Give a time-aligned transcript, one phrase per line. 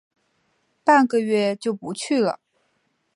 [0.83, 2.39] 半个月就不去了